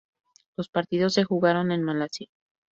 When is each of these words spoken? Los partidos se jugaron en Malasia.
Los 0.57 0.67
partidos 0.67 1.13
se 1.13 1.25
jugaron 1.25 1.71
en 1.71 1.83
Malasia. 1.83 2.27